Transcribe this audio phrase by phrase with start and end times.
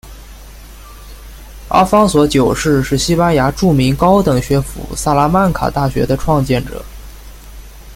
[1.67, 6.83] 阿方索九世是西班牙著名高等学府萨拉曼卡大学的创建者。